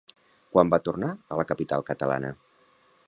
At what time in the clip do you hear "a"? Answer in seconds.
1.35-1.39